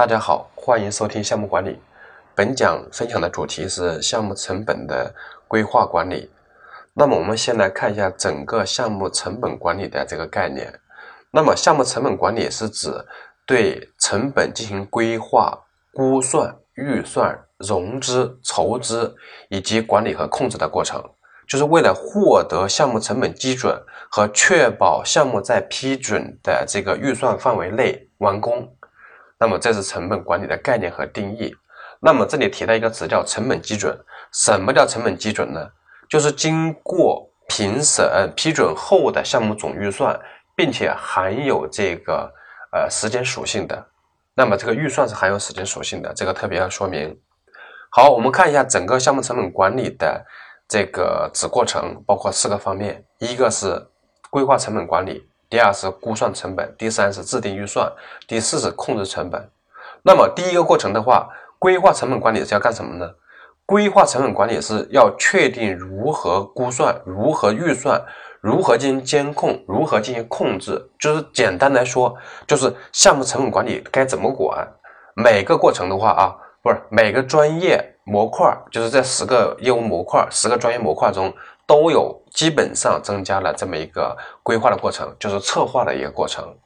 [0.00, 1.78] 大家好，欢迎收听项目管理。
[2.34, 5.14] 本讲分享的主题是项目成本的
[5.46, 6.30] 规划管理。
[6.94, 10.72] 那么我们先来看一下整个项目成本管理的这个概念。
[11.30, 12.90] 那么项目成本管理是指
[13.44, 19.14] 对成本进行规划、估算、预算、融资、筹资
[19.50, 21.04] 以及管理和控制的过程，
[21.46, 23.78] 就是为了获得项目成本基准
[24.10, 28.74] 和确保项目在批准的这个预算范围内完工。
[29.40, 31.52] 那么这是成本管理的概念和定义。
[32.00, 33.98] 那么这里提到一个词叫成本基准。
[34.32, 35.68] 什么叫成本基准呢？
[36.08, 40.18] 就是经过评审批准后的项目总预算，
[40.54, 42.32] 并且含有这个
[42.72, 43.86] 呃时间属性的。
[44.34, 47.18] 那么这个预算是含有时间属性的，这个特别要说明。
[47.90, 50.24] 好，我们看一下整个项目成本管理的
[50.68, 53.88] 这个子过程，包括四个方面：一个是
[54.30, 55.29] 规划成本管理。
[55.50, 57.92] 第二是估算成本，第三是制定预算，
[58.28, 59.50] 第四是控制成本。
[60.02, 63.10] 那么第一个过程的话，规划成本管理是要干什么呢？
[63.66, 68.00] 规划成本管理是要确定如何估算、如何预算、
[68.40, 70.90] 如何进行监控、如何进行控制。
[70.98, 74.66] 就是简单来说，就是项目成本管理该怎么管。
[75.14, 81.32] 每个过程的话啊，不是每个专业模块，就是这十个业务模块、十个专业模块中。
[81.66, 86.56] 都有基本上增加了这么一个规划的过程，就是策划的一个过程。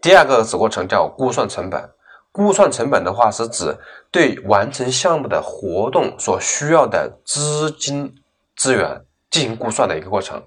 [0.00, 1.90] 第二个子过程叫估算成本。
[2.32, 3.76] 估算成本的话，是指
[4.10, 8.14] 对完成项目的活动所需要的资金
[8.56, 10.42] 资源进行估算的一个过程。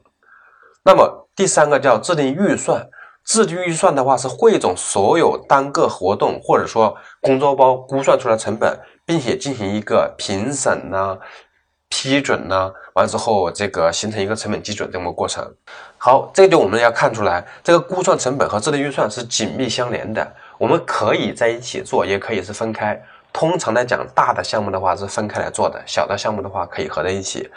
[0.84, 2.90] 那么第三个叫制定预算。
[3.24, 11.18] 制定预算的话，是汇总所有单个活动或者说工作包估算出来成本，并且进行一个评审呢。
[11.88, 15.56] 批准呢，完之后这个形成一个成本基准这么过程。
[15.98, 20.36] 好，这就我们要看出来，这个估算成本和制定预算是紧密相连的。
[20.58, 23.02] 我们可以在一起做，也可以是分开。
[23.32, 27.50] 通常来讲，大的项目的话是分开来做的，小的项目的话可以合在一起。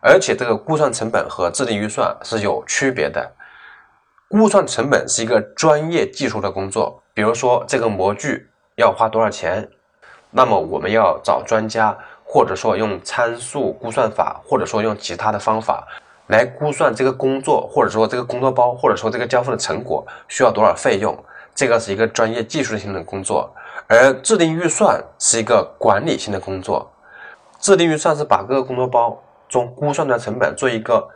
[0.00, 3.32] 而且这个估算成本和制定预算是有区别的。
[4.28, 9.68] 估算成本是一个专业技术的工作，比如说这个模具要花多少钱，
[10.32, 11.96] 那么我们要找专家。
[12.24, 15.86] 或者说用参数估算法，或者说用其他的方法
[16.28, 21.14] 来估算这个工作，或者说这个工作包，或者说这个交付的成果需要多少费用，
[21.54, 23.54] 这个是一个专业技术性的工作。
[23.86, 26.90] 而制定预算是一个管理性的工作。
[27.60, 31.06] 制定预算是把各个工作包中估算的成本做一个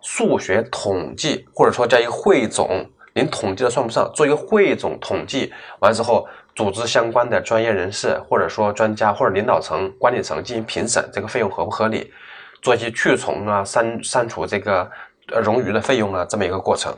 [0.00, 6.26] 数学统计，或者说叫一个汇总，连统计都算不上，做一个汇总统计完之后。
[6.54, 12.12] 组织相关的专业人士，或者说专家或者领导层、管理层进行评审，这个费用合不合理？
[12.60, 14.88] 做一些去重啊、删删除这个
[15.32, 16.94] 呃冗余的费用啊，这么一个过程。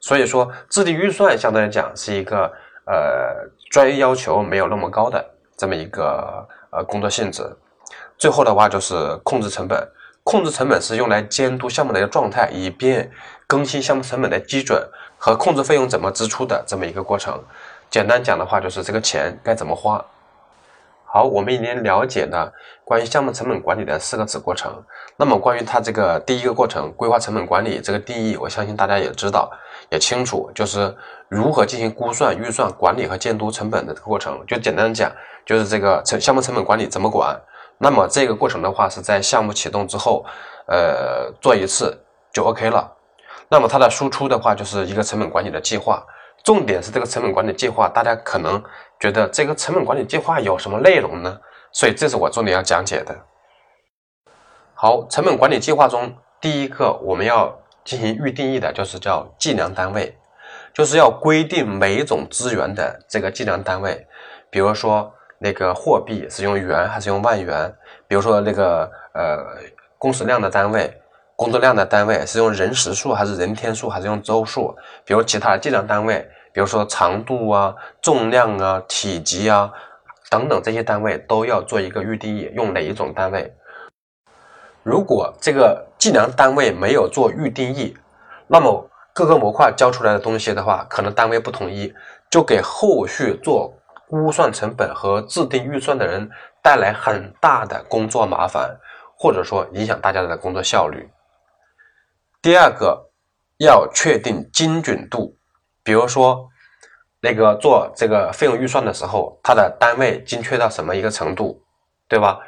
[0.00, 2.52] 所以说，制定预算相对来讲是一个
[2.84, 5.24] 呃专业要求没有那么高的
[5.56, 7.42] 这么一个呃工作性质。
[8.18, 8.94] 最后的话就是
[9.24, 9.88] 控制成本，
[10.22, 13.10] 控制成本是用来监督项目的一个状态，以便
[13.46, 14.86] 更新项目成本的基准
[15.16, 17.42] 和控制费用怎么支出的这么一个过程。
[17.96, 20.04] 简单讲的话，就是这个钱该怎么花。
[21.06, 22.52] 好，我们已经了解了
[22.84, 24.70] 关于项目成本管理的四个子过程。
[25.16, 29.50] 那么，关于它这个第一个过程规划成本管理这个定义，我相信大家也知道，
[29.88, 30.94] 也清楚，就是
[31.30, 34.44] 如何进行估算、预算、管理和监督成本的这个过程。
[34.46, 35.10] 就简单讲，
[35.46, 37.34] 就是这个成项目成本管理怎么管。
[37.78, 40.22] 那么这个过程的话，是在项目启动之后，
[40.66, 41.98] 呃，做一次
[42.30, 42.92] 就 OK 了。
[43.48, 46.04] 那么它的输出的话，就是一个成本管理的计划。
[46.44, 48.62] 重点是这个成本管理计划，大家可能
[49.00, 51.38] 觉得这个成本管理计划有什么内容呢？
[51.72, 53.14] 所以这是我重点要讲解的。
[54.74, 60.16] 好，成本管理计划中第一个我们要进行预定义的就是叫计量单位，
[60.72, 64.06] 就是要规定每种资源的这个计量单位，
[64.50, 67.74] 比如说那个货币是用元还是用万元，
[68.06, 69.44] 比如说那个呃
[69.98, 71.02] 工时量的单位。
[71.36, 74.74] 工作量的单位是用人时数还是人天数还是用周数？
[75.04, 79.70] 比如其他的计量单位，比如说长度啊、重量啊、体积啊
[80.30, 83.54] 等等这些单位都要做一个预定义，用哪一种单位？
[84.82, 87.94] 如果这个计量单位没有做预定义，
[88.46, 91.92] 那么各个模块交出来的东西的话，可能单位不统一，
[92.30, 93.74] 就给后续做
[94.08, 96.30] 估算成本和制定预算的人
[96.62, 98.74] 带来很大的工作麻烦，
[99.18, 101.06] 或者说影响大家的工作效率。
[102.46, 103.10] 第二个
[103.58, 105.36] 要确定精准度，
[105.82, 106.48] 比如说
[107.20, 111.60] 那个做这个费用预算的时候，它的单位精确到什么一个程度，
[112.06, 112.38] 对吧？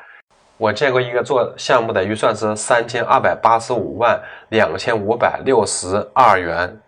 [0.56, 6.81] 我见过一个做项目的预算是三千二百八十五万两千五百六十二元，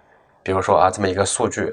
[0.45, 1.69] 比如说啊这么一个数据，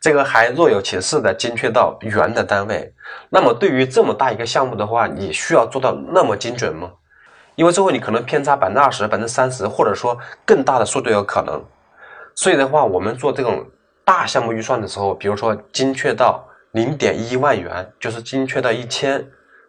[0.00, 2.90] 这个还若有其事的精确到元的单位。
[3.28, 6.92] 那么对于这么大一个项目的话，你需要做到那么精准吗？
[7.58, 10.16] 因为最后你可能偏差百分之二十、百分之三十，或者说
[10.46, 11.60] 更大的数都有可能。
[12.36, 13.66] 所以的话，我们做这种
[14.04, 19.26] 大项目预算的时候，比如说精确到零点一万元，就是精确到一千，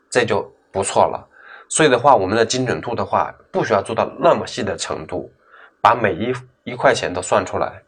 [0.07, 1.27] 这就不错了。
[1.67, 5.31] 所以的话，我们的精准度的话，不需要做到那么细的程度，
[5.81, 7.81] 把每一一块钱都算出来。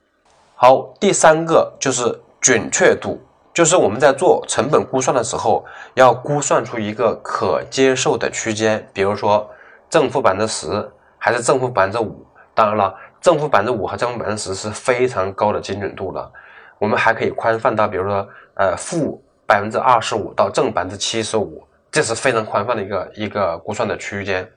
[0.56, 3.22] 好，第三个就是准确度，
[3.54, 5.64] 就是我们在做成本估算的时候，
[5.94, 9.48] 要估算出一个可接受的区间，比如说。
[9.92, 12.26] 正负百分之十还是正负百分之五？
[12.56, 16.32] 当然了，正负百分之五和正负百分之十是非常高的精准度了。
[16.80, 21.62] 我们还可以宽泛到，比如说，呃，负百分之二十五到正百分之七十五，
[21.92, 24.50] 这是非常宽泛的一个一个估算的区间。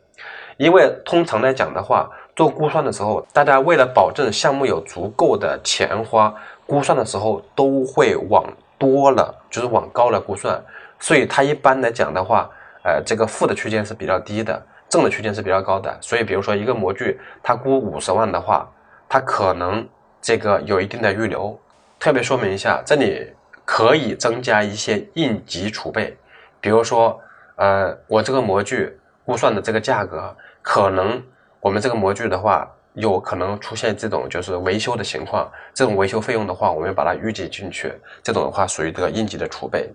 [0.56, 6.32] 因为通常来讲的话，做估算的时候，大家为了保证项目有足够的钱花，
[6.64, 8.44] 估算的时候都会往
[8.78, 10.62] 多了，就是往高了估算。
[11.00, 12.48] 所以它一般来讲的话，
[12.84, 14.62] 呃，这个负的区间是比较低的。
[14.94, 18.64] 正的区间是比较高的，所以比如说一个模具，它估五十万的话，
[19.08, 19.84] 它可能
[20.22, 21.58] 这个有一定的预留。
[21.98, 23.28] 特别说明一下，这里
[23.64, 26.16] 可以增加一些应急储备，
[26.60, 27.20] 比如说，
[27.56, 30.32] 呃，我这个模具估算的这个价格，
[30.62, 31.20] 可能
[31.58, 37.92] 我们这个模具的话，有可能出现这种就是维修的情况，这种维修费用的话，我们要把它预计进去，
[38.22, 39.90] 这种的话属于这个应急的储备。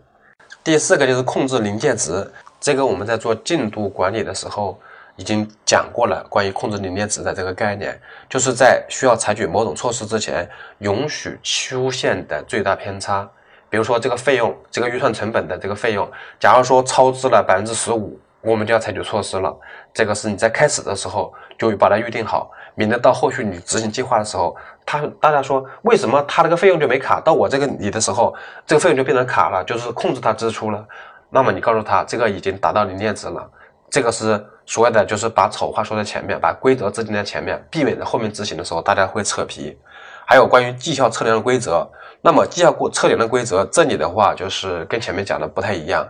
[0.62, 2.30] 第四个就是控制临界值，
[2.60, 4.78] 这个我们在做进度管理的时候。
[5.20, 8.00] 已经讲过了关于控制临界值的这个概念，
[8.30, 13.30] 就是在需要采取某种措施之前，允许出现的最大偏差。
[13.70, 19.54] 比如说这个费用，这个预算成本的这个费用，假如说超支了百分之十五，我们就要采取措施了。
[19.94, 24.56] 这个是你在开始的时候就把它预定好，免得到后续你执行计划的时候，
[24.86, 28.34] 他大家说为什么他那个费用就没卡，到我这个里的时候，
[28.66, 30.88] 这个费用就变成卡了，就是控制它支出了。
[31.30, 33.48] 那么你告诉他，这个已经达到临界值了。
[33.90, 39.78] 这个是所谓的，就是把丑话说在前面，把规则制定在前面，避免在后面执行的时候大家会扯皮。
[40.26, 41.88] 还有关于绩效测量的规则，
[42.22, 46.08] 那么绩效过测量的规则，这里的话就是跟前面讲的不太一样。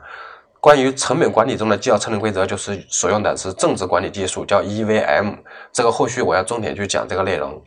[0.60, 5.38] 关于成本管理中的绩效测量规则，就是所用的是正值管理技术，叫 EVM。
[5.72, 7.62] 这个后续我要重点去讲这个内容。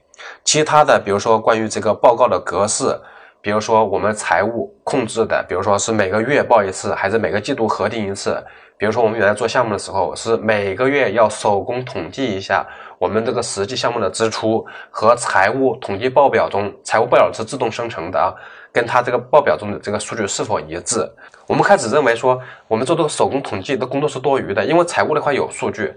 [0.44, 2.94] 其他的，比如说关于这个报告的格式，
[3.40, 8.36] 比如说我们财务控制的，比如说是每个月报一次，还是每个季度核定一次。
[8.82, 12.66] 比如说，我们原来做项目的时候，是每个月要手工统计一下
[12.98, 18.34] 我们这个实际项目的支出和财务统计报表中，财务报表是自动生成的啊，
[18.72, 21.08] 跟它这个报表中的这个数据是否一致。
[21.46, 22.36] 我们开始认为说，
[22.66, 25.94] 我们做这个手工统计的工作是多余的，因为财务那块有数据。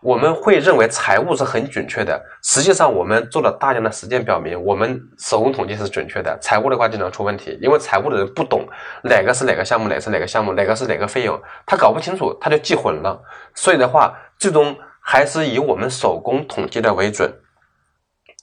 [0.00, 8.66] 我们会认为财务是很准确的，实际上我们做了大量的实践表明，我们手工统计是准确的，财务的话经常出问题，因为财务的人不懂
[9.02, 13.20] 哪个是哪个项目，哪个是哪个项目，哪个是哪个费用，他搞不清楚，他就记混了。
[13.54, 17.32] 所以的话，最终还是以我们手工统计的为准。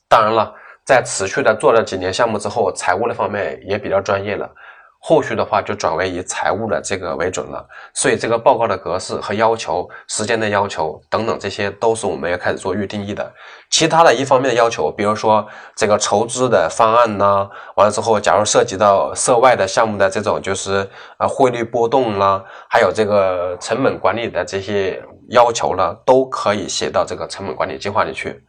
[0.10, 0.54] 当然了，
[0.86, 4.50] 在持续的做了几年项目之后，财务的方面也比较专业了。
[5.06, 13.30] 后续的话就转为以财务的这个为准了，所以这个报告的格式和要求、时间的要求等等，这些都是我们要开始做预定义的。
[13.70, 15.46] 其他的一方面的要求，比如说
[15.76, 28.42] 这个筹资的方案呢，完了之后，假如涉及到涉外的项目的这种，就是啊汇率波动啦，还有这个成本管理的这些要求呢，都可以写到这个成本管理计划里去。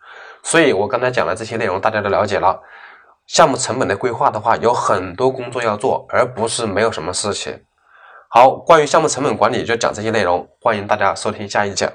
[0.44, 2.56] 所以我刚才讲的这些内容，大家都了解了。
[3.26, 7.64] 项目成本的规划的话，有很多工作要做，而不是没有什么事情。
[8.28, 11.90] 好，关于项目成本管理就讲这些内容，欢迎大家收听下一讲。